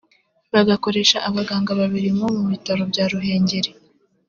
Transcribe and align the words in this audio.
Bagakoresha 0.53 1.17
abaganga 1.29 1.71
babiri 1.81 2.09
bo 2.17 2.27
mu 2.37 2.45
bitaro 2.51 2.81
bya 2.91 3.05
Ruhengeli 3.11 3.71